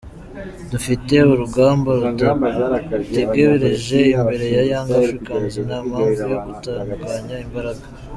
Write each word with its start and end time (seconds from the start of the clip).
Dufite 0.71 1.15
urugamba 1.31 1.91
rudutegereje 2.01 3.99
imbere 4.15 4.45
ya 4.55 4.61
Young 4.71 4.89
Africans, 4.99 5.53
nta 5.67 5.77
mpamvu 5.87 6.21
yo 6.31 6.39
gutatanya 6.45 7.35
imbaraga. 7.45 7.85